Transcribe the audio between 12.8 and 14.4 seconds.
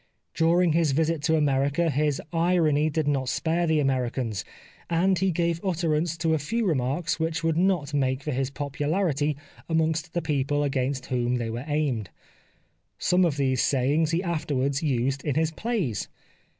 Some of these sayings he